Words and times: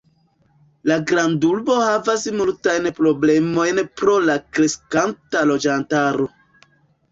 La 0.91 0.95
grandurbo 1.11 1.75
havas 1.81 2.23
multajn 2.39 2.89
problemojn 3.01 3.83
pro 4.01 4.17
la 4.31 4.39
kreskanta 4.59 5.47
loĝantaro. 5.53 6.31